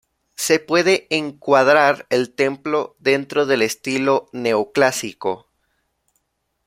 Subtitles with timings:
[0.33, 5.45] Se puede encuadrar el templo dentro del estilo Neoclásico.